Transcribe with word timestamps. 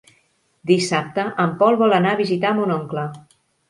Dissabte 0.71 1.27
en 1.45 1.55
Pol 1.61 1.79
vol 1.85 1.97
anar 2.01 2.17
a 2.17 2.23
visitar 2.25 2.59
mon 2.61 2.79
oncle. 2.83 3.09